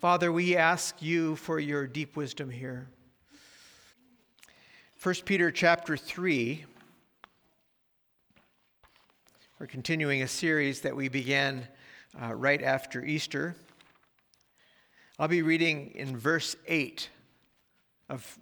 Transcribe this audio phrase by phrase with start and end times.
[0.00, 2.88] Father, we ask you for your deep wisdom here.
[5.02, 6.64] 1 Peter chapter 3.
[9.58, 11.68] We're continuing a series that we began
[12.18, 13.54] uh, right after Easter.
[15.18, 17.10] I'll be reading in verse 8
[18.08, 18.38] of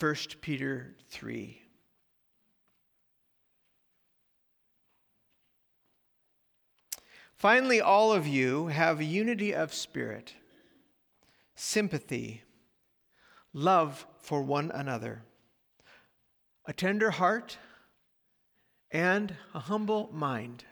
[0.00, 1.60] 1 Peter 3.
[7.34, 10.32] Finally, all of you have unity of spirit,
[11.56, 12.42] sympathy,
[13.52, 15.22] love for one another,
[16.66, 17.58] a tender heart,
[18.90, 20.64] and a humble mind.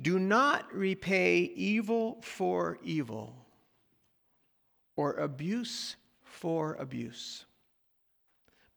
[0.00, 3.34] Do not repay evil for evil
[4.96, 7.44] or abuse for abuse.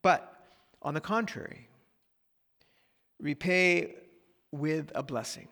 [0.02, 0.34] But
[0.82, 1.68] on the contrary,
[3.20, 3.96] repay
[4.52, 5.48] with a blessing.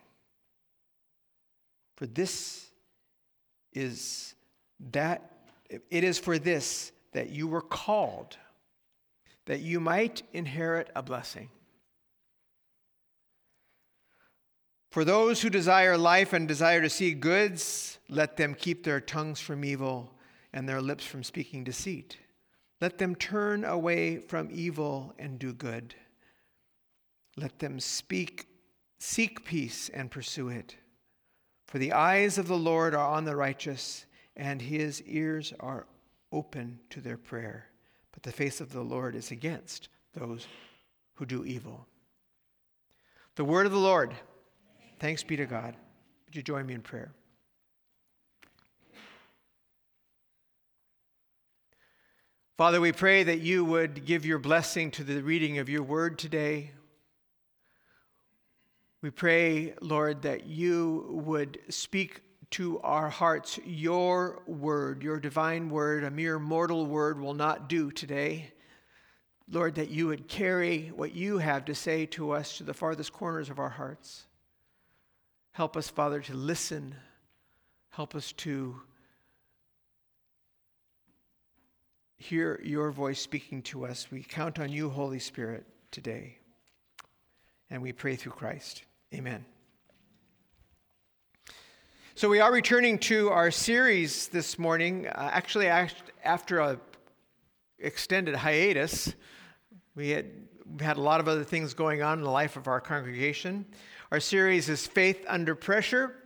[1.96, 2.65] For this
[3.76, 4.34] is
[4.92, 5.30] that
[5.68, 8.36] it is for this that you were called,
[9.46, 11.48] that you might inherit a blessing.
[14.90, 19.40] For those who desire life and desire to see goods, let them keep their tongues
[19.40, 20.12] from evil
[20.52, 22.16] and their lips from speaking deceit.
[22.80, 25.94] Let them turn away from evil and do good.
[27.36, 28.46] Let them speak
[28.98, 30.76] Seek peace and pursue it.
[31.66, 35.86] For the eyes of the Lord are on the righteous, and his ears are
[36.32, 37.66] open to their prayer.
[38.12, 40.46] But the face of the Lord is against those
[41.14, 41.86] who do evil.
[43.34, 44.14] The word of the Lord.
[44.98, 45.74] Thanks be to God.
[46.26, 47.12] Would you join me in prayer?
[52.56, 56.18] Father, we pray that you would give your blessing to the reading of your word
[56.18, 56.70] today.
[59.06, 66.02] We pray, Lord, that you would speak to our hearts your word, your divine word.
[66.02, 68.50] A mere mortal word will not do today.
[69.48, 73.12] Lord, that you would carry what you have to say to us to the farthest
[73.12, 74.26] corners of our hearts.
[75.52, 76.96] Help us, Father, to listen.
[77.90, 78.80] Help us to
[82.16, 84.10] hear your voice speaking to us.
[84.10, 86.38] We count on you, Holy Spirit, today.
[87.70, 88.82] And we pray through Christ.
[89.14, 89.44] Amen.
[92.16, 96.80] So, we are returning to our series this morning, uh, actually, after a
[97.78, 99.14] extended hiatus.
[99.94, 100.26] We had,
[100.76, 103.64] we had a lot of other things going on in the life of our congregation.
[104.10, 106.16] Our series is Faith Under Pressure.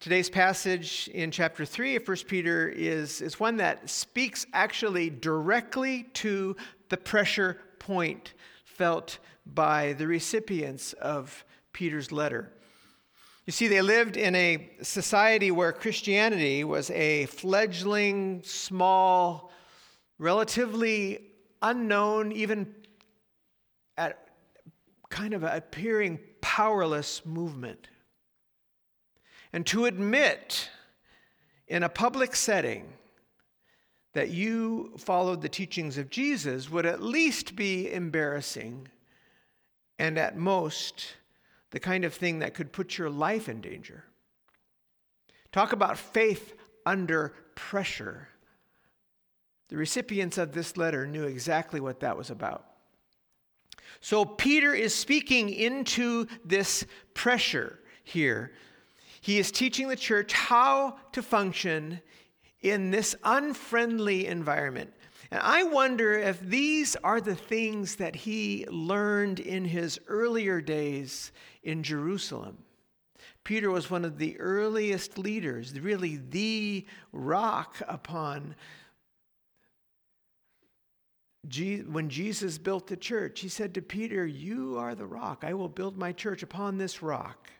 [0.00, 6.04] Today's passage in chapter 3 of 1 Peter is, is one that speaks actually directly
[6.14, 6.56] to
[6.88, 8.32] the pressure point
[8.64, 11.44] felt by the recipients of
[11.78, 12.50] Peter's letter.
[13.46, 19.52] You see, they lived in a society where Christianity was a fledgling, small,
[20.18, 21.20] relatively
[21.62, 22.74] unknown, even
[23.96, 24.28] at
[25.08, 27.86] kind of appearing powerless movement.
[29.52, 30.70] And to admit
[31.68, 32.92] in a public setting
[34.14, 38.88] that you followed the teachings of Jesus would at least be embarrassing
[39.96, 41.14] and at most
[41.70, 44.04] the kind of thing that could put your life in danger.
[45.52, 48.28] Talk about faith under pressure.
[49.68, 52.64] The recipients of this letter knew exactly what that was about.
[54.00, 58.52] So Peter is speaking into this pressure here.
[59.20, 62.00] He is teaching the church how to function
[62.60, 64.92] in this unfriendly environment.
[65.30, 71.32] And I wonder if these are the things that he learned in his earlier days
[71.62, 72.58] in Jerusalem.
[73.44, 78.54] Peter was one of the earliest leaders, really the rock upon
[81.86, 83.40] when Jesus built the church.
[83.40, 85.44] He said to Peter, You are the rock.
[85.44, 87.50] I will build my church upon this rock.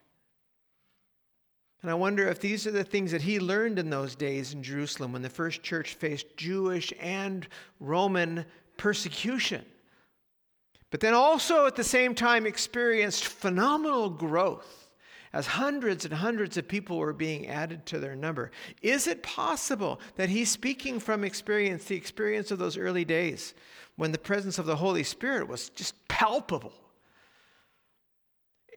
[1.82, 4.62] And I wonder if these are the things that he learned in those days in
[4.62, 7.46] Jerusalem when the first church faced Jewish and
[7.78, 8.44] Roman
[8.76, 9.64] persecution.
[10.90, 14.88] But then also at the same time experienced phenomenal growth
[15.32, 18.50] as hundreds and hundreds of people were being added to their number.
[18.82, 23.54] Is it possible that he's speaking from experience, the experience of those early days
[23.96, 26.72] when the presence of the Holy Spirit was just palpable?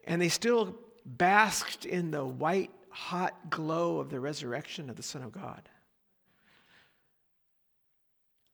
[0.06, 5.22] And they still basked in the white hot glow of the resurrection of the Son
[5.22, 5.68] of God?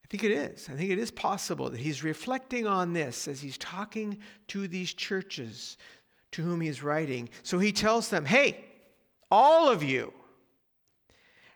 [0.05, 0.69] I think it is.
[0.71, 4.19] I think it is possible that he's reflecting on this as he's talking
[4.49, 5.77] to these churches
[6.33, 7.29] to whom he's writing.
[7.43, 8.65] So he tells them, hey,
[9.31, 10.13] all of you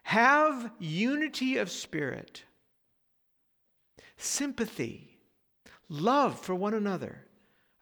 [0.05, 2.43] Have unity of spirit,
[4.17, 5.19] sympathy,
[5.89, 7.25] love for one another,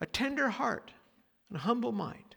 [0.00, 0.92] a tender heart,
[1.48, 2.29] and a humble mind.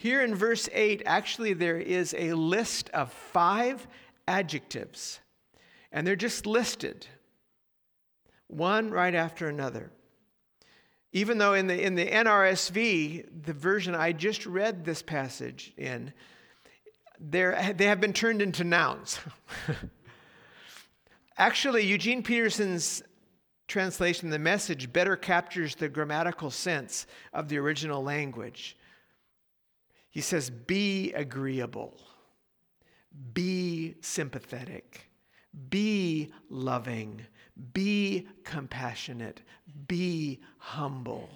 [0.00, 3.84] Here in verse 8, actually, there is a list of five
[4.28, 5.18] adjectives,
[5.90, 7.08] and they're just listed
[8.46, 9.90] one right after another.
[11.10, 16.12] Even though in the, in the NRSV, the version I just read this passage in,
[17.18, 19.18] they have been turned into nouns.
[21.36, 23.02] Actually, Eugene Peterson's
[23.66, 28.76] translation, the message, better captures the grammatical sense of the original language.
[30.18, 31.94] He says, Be agreeable,
[33.34, 35.08] be sympathetic,
[35.70, 37.24] be loving,
[37.72, 39.42] be compassionate,
[39.86, 41.30] be humble.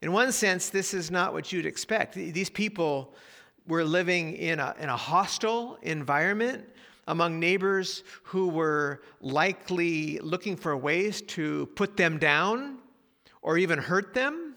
[0.00, 2.14] In one sense, this is not what you'd expect.
[2.14, 3.14] These people
[3.66, 6.66] were living in a, in a hostile environment
[7.06, 12.78] among neighbors who were likely looking for ways to put them down
[13.42, 14.49] or even hurt them.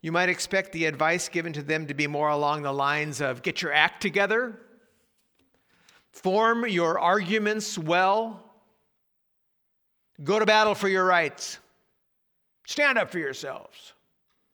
[0.00, 3.42] You might expect the advice given to them to be more along the lines of
[3.42, 4.58] get your act together,
[6.12, 8.42] form your arguments well,
[10.22, 11.58] go to battle for your rights,
[12.66, 13.94] stand up for yourselves.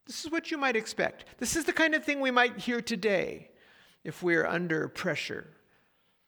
[0.07, 1.25] This is what you might expect.
[1.39, 3.51] This is the kind of thing we might hear today
[4.03, 5.47] if we're under pressure.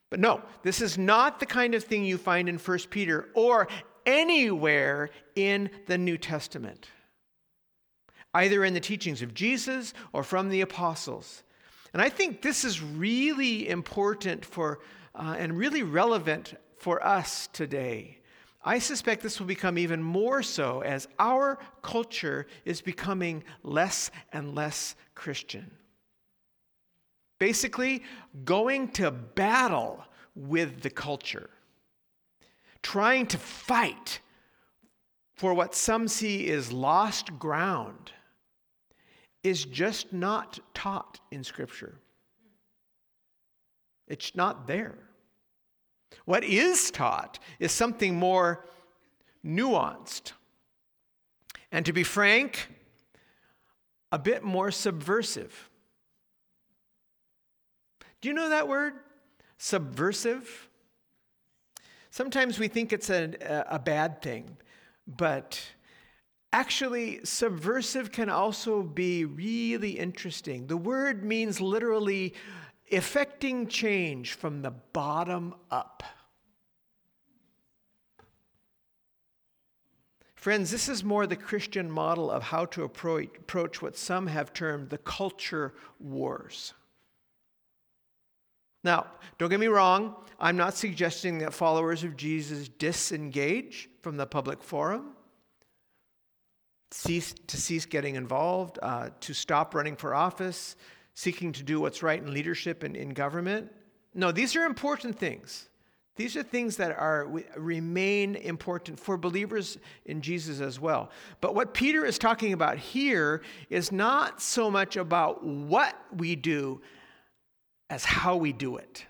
[0.08, 3.68] But no, this is not the kind of thing you find in 1 Peter or
[4.06, 6.88] anywhere in the New Testament,
[8.36, 11.42] either in the teachings of Jesus or from the apostles.
[11.92, 14.80] And I think this is really important for
[15.14, 18.18] uh, and really relevant for us today.
[18.62, 24.54] I suspect this will become even more so as our culture is becoming less and
[24.54, 25.70] less Christian.
[27.38, 28.02] Basically,
[28.44, 30.04] going to battle
[30.34, 31.48] with the culture,
[32.82, 34.20] trying to fight
[35.36, 38.12] for what some see is lost ground,
[39.42, 41.98] is just not taught in Scripture.
[44.08, 44.98] It's not there.
[46.24, 48.66] What is taught is something more
[49.44, 50.32] nuanced.
[51.72, 52.68] And to be frank,
[54.12, 55.68] a bit more subversive.
[58.20, 58.94] Do you know that word?
[59.58, 60.68] Subversive?
[62.10, 64.56] Sometimes we think it's a, a bad thing,
[65.06, 65.60] but
[66.56, 70.66] actually, subversive can also be really interesting.
[70.66, 72.32] The word means literally
[72.86, 76.02] effecting change from the bottom up.
[80.34, 84.88] Friends, this is more the Christian model of how to approach what some have termed
[84.88, 86.72] the culture wars.
[88.82, 94.26] Now, don't get me wrong, I'm not suggesting that followers of Jesus disengage from the
[94.26, 95.15] public forum,
[96.96, 100.76] cease to cease getting involved, uh, to stop running for office,
[101.14, 103.70] seeking to do what's right in leadership and in government.
[104.14, 105.69] No, these are important things.
[106.16, 109.76] These are things that are remain important for believers
[110.06, 111.10] in Jesus as well.
[111.43, 116.81] But what Peter is talking about here is not so much about what we do
[117.90, 119.04] as how we do it.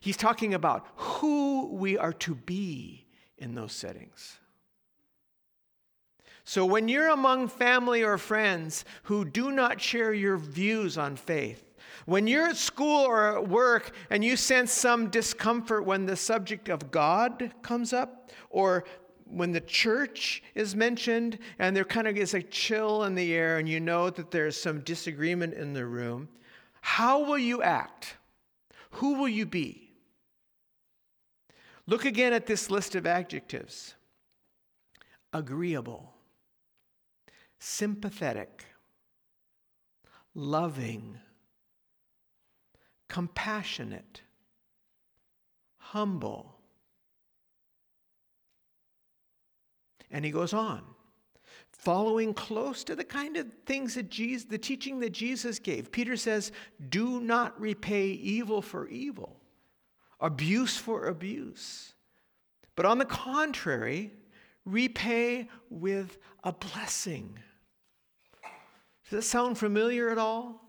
[0.00, 3.06] He's talking about who we are to be
[3.38, 4.40] in those settings.
[6.48, 11.74] So when you're among family or friends who do not share your views on faith,
[12.04, 16.68] when you're at school or at work and you sense some discomfort when the subject
[16.68, 18.84] of God comes up, or
[19.24, 23.58] when the church is mentioned and there kind of is a chill in the air
[23.58, 26.28] and you know that there's some disagreement in the room,
[26.80, 28.18] how will you act?
[28.90, 29.90] Who will you be?
[31.88, 33.96] Look again at this list of adjectives
[35.32, 36.12] agreeable
[37.58, 38.64] sympathetic,
[40.34, 41.18] loving,
[43.08, 44.22] compassionate,
[45.78, 46.54] humble.
[50.10, 50.82] And he goes on,
[51.72, 55.90] following close to the kind of things that Jesus, the teaching that Jesus gave.
[55.90, 56.52] Peter says,
[56.88, 59.40] Do not repay evil for evil,
[60.20, 61.94] abuse for abuse.
[62.76, 64.12] But on the contrary,
[64.66, 67.38] repay with a blessing.
[69.04, 70.62] Does that sound familiar at all?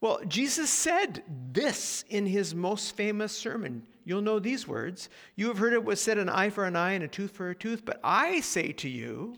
[0.00, 3.84] Well, Jesus said this in his most famous sermon.
[4.04, 5.08] You'll know these words.
[5.34, 7.50] You have heard it was said, an eye for an eye and a tooth for
[7.50, 7.84] a tooth.
[7.84, 9.36] But I say to you,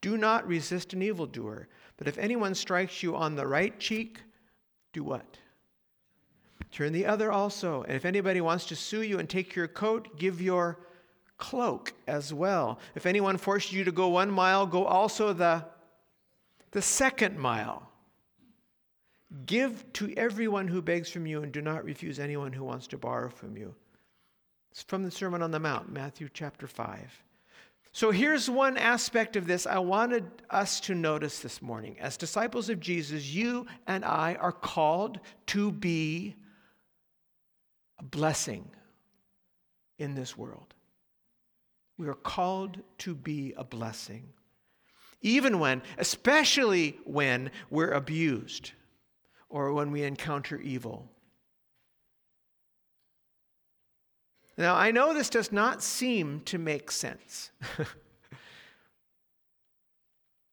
[0.00, 1.68] do not resist an evildoer.
[1.96, 4.20] But if anyone strikes you on the right cheek,
[4.92, 5.38] do what?
[6.72, 7.82] Turn the other also.
[7.82, 10.80] And if anybody wants to sue you and take your coat, give your
[11.42, 12.78] cloak as well.
[12.94, 15.64] If anyone forces you to go one mile, go also the,
[16.70, 17.90] the second mile.
[19.44, 22.96] Give to everyone who begs from you, and do not refuse anyone who wants to
[22.96, 23.74] borrow from you.
[24.70, 27.24] It's from the Sermon on the Mount, Matthew chapter 5.
[27.90, 31.96] So here's one aspect of this I wanted us to notice this morning.
[31.98, 36.36] As disciples of Jesus, you and I are called to be
[37.98, 38.70] a blessing
[39.98, 40.72] in this world.
[42.02, 44.24] We are called to be a blessing.
[45.20, 48.72] Even when, especially when we're abused
[49.48, 51.08] or when we encounter evil.
[54.58, 57.52] Now, I know this does not seem to make sense.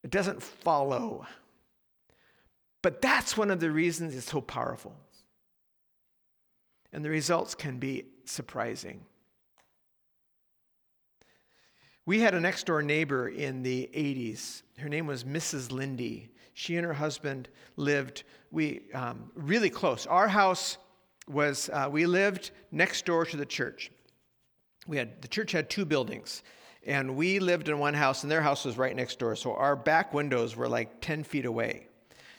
[0.03, 1.25] it doesn't follow.
[2.84, 4.96] But that's one of the reasons it's so powerful.
[6.94, 9.03] And the results can be surprising.
[12.10, 14.63] We had a next door neighbor in the 80s.
[14.80, 15.72] Her name was Mrs.
[15.72, 16.32] Lindy.
[16.56, 20.08] She and her husband lived we um, really close.
[20.08, 20.80] Our house
[21.28, 23.92] was uh, we lived next door to the church.
[24.88, 26.42] We had the church had two buildings,
[26.84, 29.36] and we lived in one house, and their house was right next door.
[29.36, 31.89] So our back windows were like 10 feet away.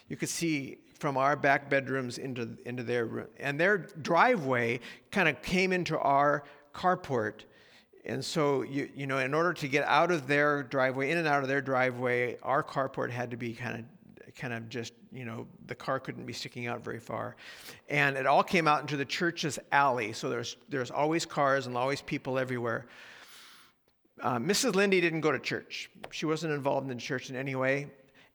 [0.08, 4.80] You could see from our back bedrooms into into their room, and their driveway
[5.12, 6.42] kind of came into our
[6.74, 7.44] carport.
[8.04, 11.28] And so you you know, in order to get out of their driveway, in and
[11.28, 13.84] out of their driveway, our carport had to be kind of
[14.40, 17.36] kind of just, you know, the car couldn't be sticking out very far.
[17.88, 20.12] And it all came out into the church's alley.
[20.12, 22.86] So there's, there's always cars and always people everywhere.
[24.22, 24.74] Uh, Mrs.
[24.74, 25.90] Lindy didn't go to church.
[26.10, 27.88] She wasn't involved in church in any way.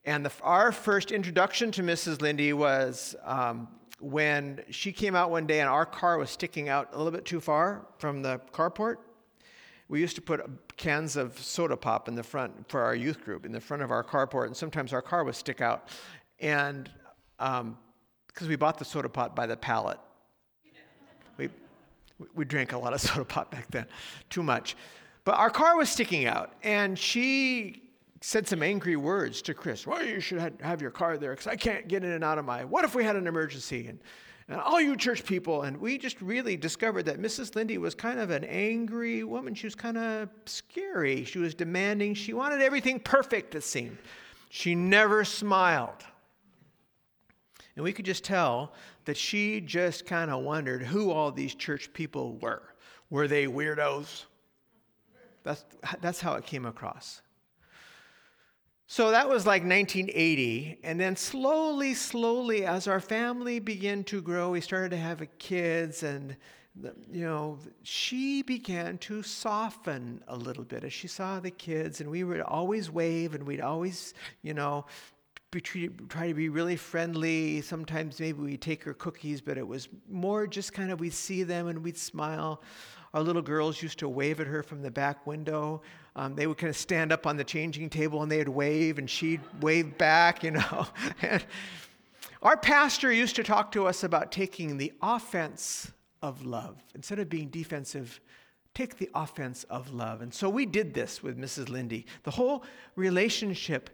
[0.06, 2.22] And the, our first introduction to Mrs.
[2.22, 3.68] Lindy was um,
[4.00, 7.26] when she came out one day and our car was sticking out a little bit
[7.26, 8.98] too far from the carport.
[9.88, 10.42] We used to put
[10.78, 13.92] cans of soda pop in the front for our youth group in the front of
[13.92, 15.90] our carport, and sometimes our car would stick out.
[16.40, 16.90] And
[17.38, 17.78] because um,
[18.48, 20.00] we bought the soda pop by the pallet,
[21.38, 21.50] we,
[22.34, 23.86] we drank a lot of soda pop back then,
[24.30, 24.76] too much.
[25.24, 27.84] But our car was sticking out, and she
[28.22, 29.86] said some angry words to Chris.
[29.86, 32.46] Well, you should have your car there because I can't get in and out of
[32.46, 32.66] my.
[32.66, 33.88] What if we had an emergency?
[33.88, 34.00] And
[34.48, 35.64] and all you church people.
[35.64, 37.56] And we just really discovered that Mrs.
[37.56, 39.56] Lindy was kind of an angry woman.
[39.56, 41.24] She was kind of scary.
[41.24, 42.14] She was demanding.
[42.14, 43.98] She wanted everything perfect, it seemed.
[44.50, 46.04] She never smiled.
[47.76, 48.74] And we could just tell
[49.06, 52.64] that she just kind of wondered who all these church people were.
[53.10, 54.26] Were they weirdos?
[55.44, 55.66] That's,
[56.02, 57.22] that's how it came across.
[58.88, 60.80] So that was like 1980.
[60.84, 66.04] And then slowly, slowly, as our family began to grow, we started to have kids,
[66.04, 66.36] and,
[67.12, 72.00] you know, she began to soften a little bit as she saw the kids.
[72.00, 74.14] And we would always wave, and we'd always,
[74.44, 74.86] you know,
[75.50, 77.62] be treated, try to be really friendly.
[77.62, 81.42] Sometimes maybe we'd take her cookies, but it was more just kind of we'd see
[81.42, 82.62] them and we'd smile.
[83.16, 85.82] Our little girls used to wave at her from the back window.
[86.16, 89.10] Um, they would kind of stand up on the changing table and they'd wave, and
[89.10, 90.88] she'd wave back, you know.
[92.42, 95.92] our pastor used to talk to us about taking the offense
[96.22, 96.82] of love.
[96.96, 98.22] Instead of being defensive,
[98.74, 100.22] take the offense of love.
[100.22, 101.70] And so we did this with Mrs.
[101.70, 102.06] Lindy.
[102.24, 102.64] The whole
[102.96, 103.90] relationship,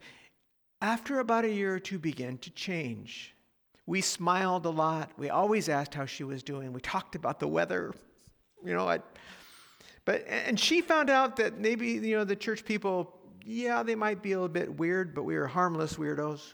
[0.81, 3.35] after about a year or two, began to change.
[3.85, 5.11] We smiled a lot.
[5.17, 6.71] We always asked how she was doing.
[6.71, 7.93] We talked about the weather.
[8.63, 8.99] You know, I,
[10.05, 14.21] but and she found out that maybe you know the church people, yeah, they might
[14.21, 16.53] be a little bit weird, but we were harmless weirdos,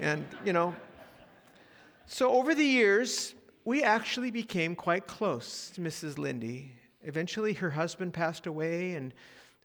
[0.00, 0.74] and you know.
[2.06, 6.18] So over the years, we actually became quite close to Mrs.
[6.18, 6.72] Lindy.
[7.04, 9.14] Eventually, her husband passed away, and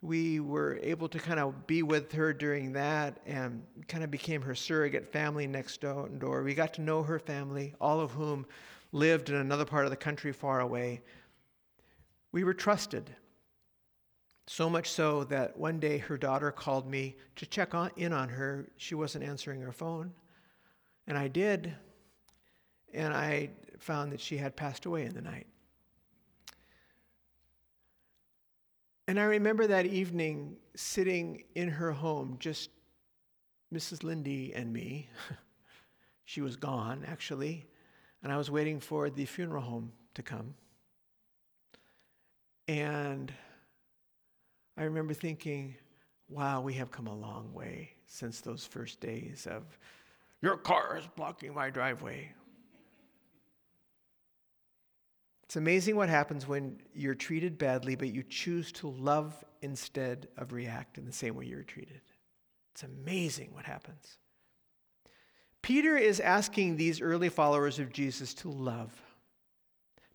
[0.01, 4.41] we were able to kind of be with her during that and kind of became
[4.41, 6.43] her surrogate family next door.
[6.43, 8.45] We got to know her family, all of whom
[8.91, 11.01] lived in another part of the country far away.
[12.31, 13.15] We were trusted.
[14.47, 18.29] So much so that one day her daughter called me to check on, in on
[18.29, 18.69] her.
[18.77, 20.13] She wasn't answering her phone.
[21.05, 21.73] And I did.
[22.93, 25.47] And I found that she had passed away in the night.
[29.09, 32.69] And I remember that evening sitting in her home, just
[33.73, 34.03] Mrs.
[34.03, 35.09] Lindy and me.
[36.25, 37.65] she was gone, actually.
[38.23, 40.55] And I was waiting for the funeral home to come.
[42.67, 43.33] And
[44.77, 45.75] I remember thinking,
[46.29, 49.63] wow, we have come a long way since those first days of,
[50.41, 52.31] your car is blocking my driveway.
[55.43, 60.51] It's amazing what happens when you're treated badly, but you choose to love instead of
[60.51, 62.01] react in the same way you're treated.
[62.73, 64.17] It's amazing what happens.
[65.61, 68.91] Peter is asking these early followers of Jesus to love,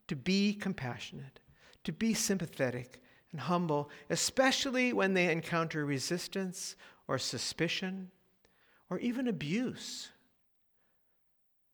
[0.06, 1.40] to be compassionate,
[1.84, 3.00] to be sympathetic
[3.32, 6.76] and humble, especially when they encounter resistance
[7.08, 8.10] or suspicion
[8.90, 10.10] or even abuse.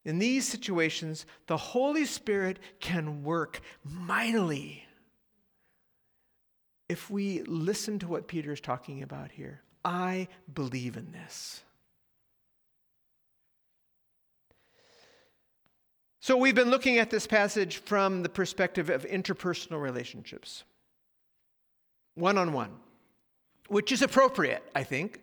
[0.04, 4.84] In these situations, the Holy Spirit can work mightily
[6.88, 9.62] if we listen to what Peter is talking about here.
[9.84, 11.62] I believe in this.
[16.28, 20.62] So, we've been looking at this passage from the perspective of interpersonal relationships,
[22.16, 22.68] one on one,
[23.68, 25.22] which is appropriate, I think.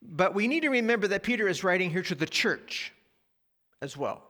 [0.00, 2.94] But we need to remember that Peter is writing here to the church
[3.82, 4.22] as well.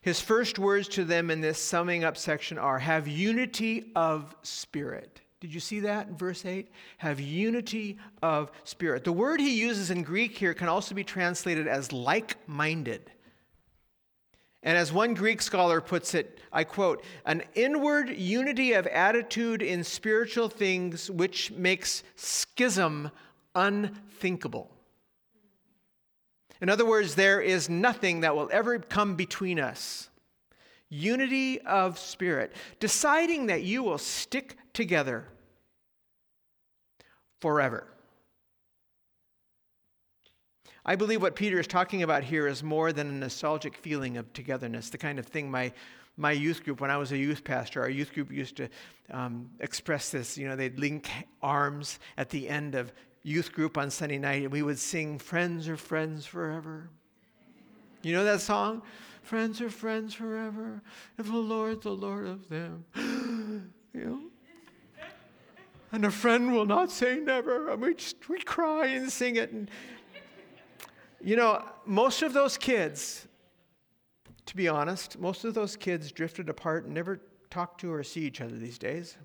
[0.00, 5.20] His first words to them in this summing up section are have unity of spirit.
[5.38, 6.68] Did you see that in verse 8?
[6.98, 9.04] Have unity of spirit.
[9.04, 13.08] The word he uses in Greek here can also be translated as like minded.
[14.62, 19.82] And as one Greek scholar puts it, I quote, an inward unity of attitude in
[19.82, 23.10] spiritual things which makes schism
[23.54, 24.70] unthinkable.
[26.60, 30.08] In other words, there is nothing that will ever come between us.
[30.88, 35.26] Unity of spirit, deciding that you will stick together
[37.40, 37.88] forever.
[40.84, 44.32] I believe what Peter is talking about here is more than a nostalgic feeling of
[44.32, 45.72] togetherness, the kind of thing my,
[46.16, 48.68] my youth group, when I was a youth pastor, our youth group used to
[49.12, 50.36] um, express this.
[50.36, 51.08] You know, they'd link
[51.40, 55.68] arms at the end of youth group on Sunday night, and we would sing Friends
[55.68, 56.88] are Friends Forever.
[58.02, 58.82] You know that song?
[59.22, 60.82] Friends are friends forever,
[61.16, 62.84] if the Lord's the Lord of them.
[63.94, 64.20] you know?
[65.92, 67.70] And a friend will not say never.
[67.70, 69.52] And we just we cry and sing it.
[69.52, 69.70] And
[71.22, 73.26] you know, most of those kids,
[74.46, 78.22] to be honest, most of those kids drifted apart and never talk to or see
[78.22, 79.16] each other these days.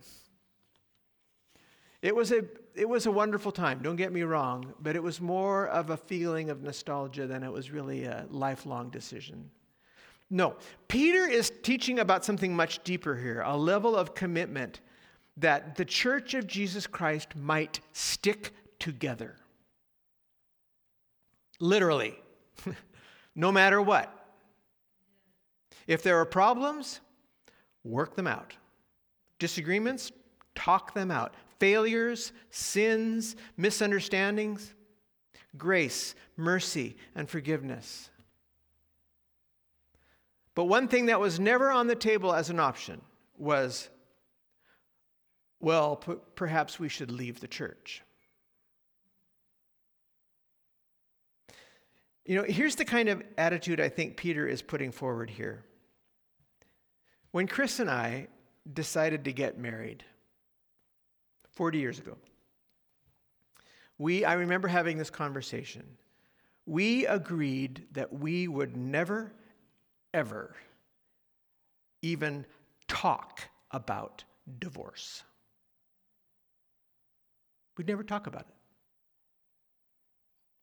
[2.01, 2.43] It was a
[2.75, 5.97] it was a wonderful time, don't get me wrong, but it was more of a
[5.97, 9.49] feeling of nostalgia than it was really a lifelong decision.
[10.29, 10.57] No,
[10.87, 14.81] Peter is teaching about something much deeper here, a level of commitment
[15.37, 19.35] that the church of Jesus Christ might stick together.
[21.59, 22.15] Literally,
[23.35, 24.13] no matter what.
[25.87, 26.99] If there are problems,
[27.83, 28.53] work them out.
[29.39, 30.11] Disagreements,
[30.55, 34.75] talk them out failures, sins, misunderstandings,
[35.57, 38.11] grace, mercy, and forgiveness.
[40.53, 43.01] But one thing that was never on the table as an option
[43.37, 43.89] was
[45.59, 48.03] well, p- perhaps we should leave the church.
[52.27, 55.63] You know, here's the kind of attitude I think Peter is putting forward here.
[57.31, 58.27] When Chris and I
[58.71, 60.03] decided to get married,
[61.57, 62.15] 40 years ago.
[63.97, 65.83] We, I remember having this conversation.
[66.67, 69.33] We agreed that we would never,
[70.13, 70.55] ever
[72.03, 72.45] even
[72.87, 74.23] talk about
[74.59, 75.23] divorce.
[77.75, 78.56] We'd never talk about it.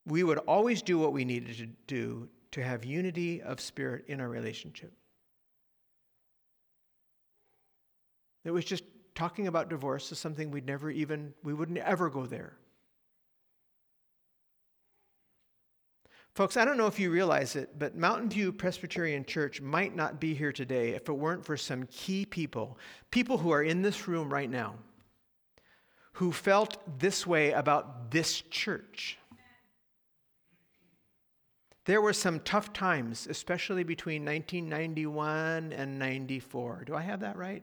[0.06, 4.20] We would always do what we needed to do to have unity of spirit in
[4.20, 4.92] our relationship.
[8.44, 12.26] It was just talking about divorce is something we'd never even, we wouldn't ever go
[12.26, 12.56] there.
[16.34, 20.18] Folks, I don't know if you realize it, but Mountain View Presbyterian Church might not
[20.18, 22.76] be here today if it weren't for some key people,
[23.12, 24.74] people who are in this room right now,
[26.14, 29.16] who felt this way about this church.
[31.84, 36.84] There were some tough times, especially between 1991 and 94.
[36.86, 37.62] Do I have that right?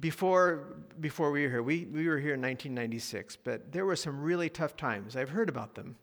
[0.00, 4.20] before, before we were here, we, we were here in 1996, but there were some
[4.20, 5.16] really tough times.
[5.16, 5.96] I've heard about them.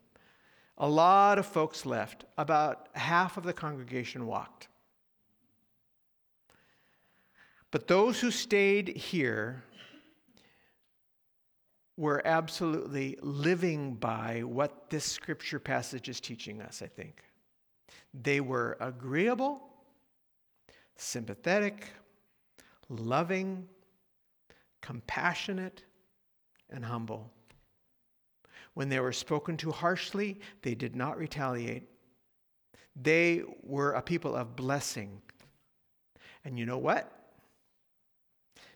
[0.78, 2.26] A lot of folks left.
[2.38, 4.68] About half of the congregation walked.
[7.72, 9.64] But those who stayed here
[11.98, 17.24] were absolutely living by what this scripture passage is teaching us, I think.
[18.14, 19.68] They were agreeable,
[20.96, 21.88] sympathetic,
[22.88, 23.68] loving,
[24.82, 25.84] compassionate,
[26.70, 27.32] and humble.
[28.76, 31.90] When they were spoken to harshly, they did not retaliate.
[32.96, 35.22] They were a people of blessing.
[36.46, 37.12] And you know what?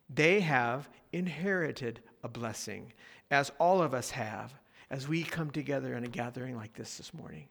[0.09, 2.93] They have inherited a blessing,
[3.29, 4.53] as all of us have,
[4.89, 7.47] as we come together in a gathering like this this morning.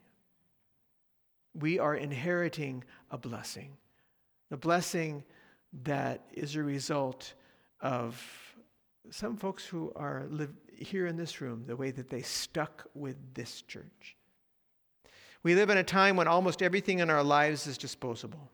[1.53, 3.71] We are inheriting a blessing.
[4.49, 5.23] The blessing
[5.83, 7.33] that is a result
[7.79, 8.21] of
[9.09, 13.17] some folks who are live here in this room, the way that they stuck with
[13.33, 14.15] this church.
[15.43, 18.49] We live in a time when almost everything in our lives is disposable.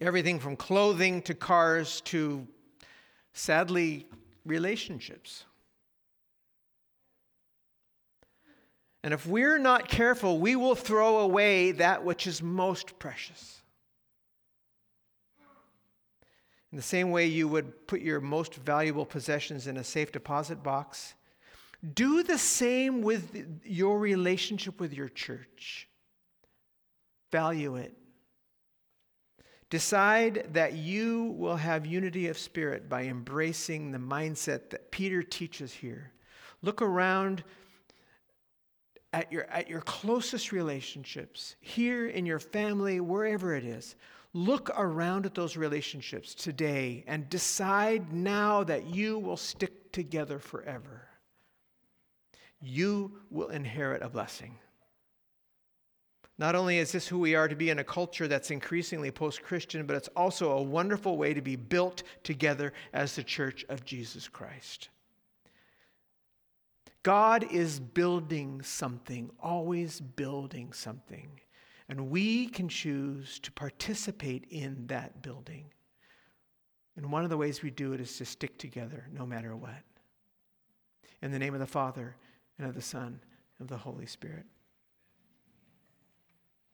[0.00, 2.46] Everything from clothing to cars to,
[3.32, 4.06] sadly,
[4.48, 5.44] relationships.
[9.04, 13.62] And if we're not careful, we will throw away that which is most precious.
[16.72, 20.62] In the same way you would put your most valuable possessions in a safe deposit
[20.62, 21.14] box,
[21.94, 25.88] do the same with your relationship with your church.
[27.30, 27.97] Value it.
[29.70, 35.72] Decide that you will have unity of spirit by embracing the mindset that Peter teaches
[35.72, 36.12] here.
[36.62, 37.44] Look around
[39.12, 43.96] at your, at your closest relationships, here in your family, wherever it is.
[44.32, 51.08] Look around at those relationships today and decide now that you will stick together forever.
[52.60, 54.58] You will inherit a blessing.
[56.38, 59.42] Not only is this who we are to be in a culture that's increasingly post
[59.42, 63.84] Christian, but it's also a wonderful way to be built together as the church of
[63.84, 64.88] Jesus Christ.
[67.02, 71.40] God is building something, always building something.
[71.88, 75.64] And we can choose to participate in that building.
[76.96, 79.82] And one of the ways we do it is to stick together no matter what.
[81.22, 82.14] In the name of the Father,
[82.58, 83.20] and of the Son,
[83.58, 84.44] and of the Holy Spirit.